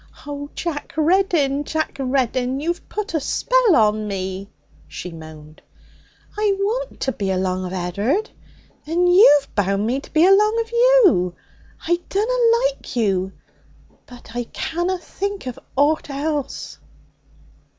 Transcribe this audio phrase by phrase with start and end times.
[0.25, 1.63] 'Oh, Jack Reddin!
[1.63, 2.59] Jack Reddin!
[2.59, 4.49] You've put a spell on me!'
[4.87, 5.61] she moaned.
[6.35, 8.31] 'I want to be along of Ed'ard,
[8.87, 11.35] and you've bound me to be along of you.
[11.87, 13.31] I dunna like you,
[14.07, 16.79] but I canna think of ought else!'